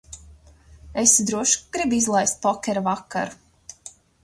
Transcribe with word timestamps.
Esi 1.01 1.25
drošs, 1.27 1.53
ka 1.67 1.77
gribi 1.77 2.01
izlaist 2.05 2.41
pokera 2.47 2.85
vakaru? 2.91 3.39